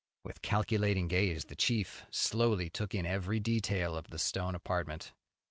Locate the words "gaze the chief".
1.07-2.07